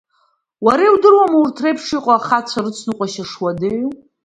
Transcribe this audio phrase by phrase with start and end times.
[0.65, 3.89] Уара иудыруама урҭ реиԥш иҟоу ахацәа рыцныҟәашьа шуадаҩу?